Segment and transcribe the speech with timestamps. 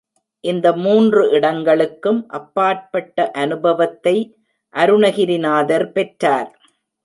[0.43, 4.15] இந்த மூன்று இடங்களுக்கும் அப்பாற்பட்ட அநுபவத்தை
[4.73, 6.51] அருணகிரிநாதர் பெற்றார்.